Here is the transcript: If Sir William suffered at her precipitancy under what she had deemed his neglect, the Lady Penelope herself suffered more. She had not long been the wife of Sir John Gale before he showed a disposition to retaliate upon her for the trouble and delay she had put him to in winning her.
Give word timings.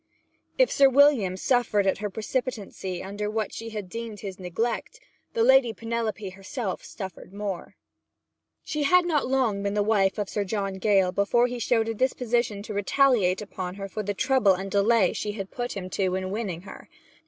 If 0.57 0.71
Sir 0.71 0.89
William 0.89 1.37
suffered 1.37 1.85
at 1.85 1.99
her 1.99 2.09
precipitancy 2.09 3.03
under 3.03 3.29
what 3.29 3.53
she 3.53 3.69
had 3.69 3.87
deemed 3.87 4.21
his 4.21 4.39
neglect, 4.39 4.99
the 5.33 5.43
Lady 5.43 5.73
Penelope 5.73 6.27
herself 6.31 6.83
suffered 6.83 7.31
more. 7.31 7.75
She 8.63 8.81
had 8.81 9.05
not 9.05 9.27
long 9.27 9.61
been 9.61 9.75
the 9.75 9.83
wife 9.83 10.17
of 10.17 10.27
Sir 10.27 10.43
John 10.43 10.79
Gale 10.79 11.11
before 11.11 11.45
he 11.45 11.59
showed 11.59 11.87
a 11.87 11.93
disposition 11.93 12.63
to 12.63 12.73
retaliate 12.73 13.43
upon 13.43 13.75
her 13.75 13.87
for 13.87 14.01
the 14.01 14.15
trouble 14.15 14.55
and 14.55 14.71
delay 14.71 15.13
she 15.13 15.33
had 15.33 15.51
put 15.51 15.73
him 15.73 15.87
to 15.91 16.15
in 16.15 16.31
winning 16.31 16.61
her. 16.61 16.89